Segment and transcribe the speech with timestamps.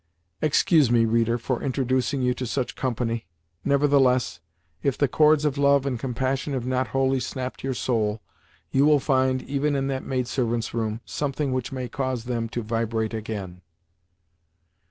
[0.41, 3.27] Excuse me, reader, for introducing you to such company.
[3.63, 4.39] Nevertheless,
[4.81, 8.19] if the cords of love and compassion have not wholly snapped in your soul,
[8.71, 13.13] you will find, even in that maidservants' room, something which may cause them to vibrate
[13.13, 13.61] again.